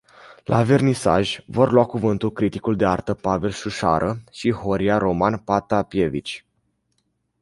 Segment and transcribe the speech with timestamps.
[0.51, 1.25] La vernisaj
[1.57, 6.45] vor lua cuvântul criticul de artă Pavel Șușară și Horia Roman Patapievici.